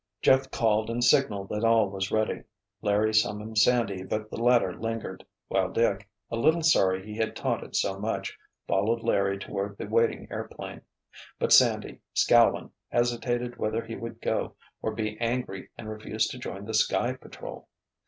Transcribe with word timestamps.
Jeff 0.23 0.49
called 0.49 0.89
and 0.89 1.03
signaled 1.03 1.47
that 1.49 1.63
all 1.63 1.87
was 1.87 2.09
ready. 2.09 2.41
Larry 2.81 3.13
summoned 3.13 3.59
Sandy 3.59 4.01
but 4.01 4.31
the 4.31 4.41
latter 4.41 4.73
lingered, 4.75 5.23
while 5.47 5.71
Dick, 5.71 6.09
a 6.31 6.35
little 6.37 6.63
sorry 6.63 7.05
he 7.05 7.15
had 7.17 7.35
taunted 7.35 7.75
so 7.75 7.99
much, 7.99 8.35
followed 8.67 9.03
Larry 9.03 9.37
toward 9.37 9.77
the 9.77 9.85
waiting 9.85 10.27
airplane. 10.31 10.81
But 11.37 11.53
Sandy, 11.53 12.01
scowling, 12.15 12.71
hesitated 12.89 13.57
whether 13.57 13.85
he 13.85 13.93
would 13.95 14.21
go 14.23 14.55
or 14.81 14.91
be 14.95 15.19
angry 15.21 15.69
and 15.77 15.87
refuse 15.87 16.25
to 16.29 16.39
join 16.39 16.65
the 16.65 16.73
Sky 16.73 17.13
Patrol. 17.13 17.67